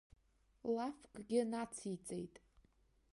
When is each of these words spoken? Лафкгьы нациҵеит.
Лафкгьы 0.75 1.41
нациҵеит. 1.51 2.35